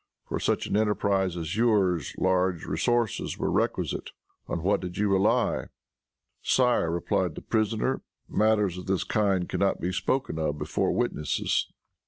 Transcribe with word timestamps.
For 0.27 0.39
such 0.39 0.65
an 0.65 0.75
enterprise 0.75 1.37
as 1.37 1.55
yours 1.55 2.15
large 2.17 2.65
resources 2.65 3.37
were 3.37 3.51
requisite. 3.51 4.09
On 4.47 4.63
what 4.63 4.79
did 4.81 4.97
you 4.97 5.09
rely?" 5.11 5.65
"Sire," 6.41 6.89
replied 6.89 7.35
the 7.35 7.43
prisoner, 7.43 8.01
"matters 8.27 8.79
of 8.79 8.87
this 8.87 9.03
kind 9.03 9.47
can 9.47 9.59
not 9.59 9.79
be 9.79 9.91
spoken 9.93 10.39
of 10.39 10.57
before 10.57 10.91
witnesses." 10.91 11.71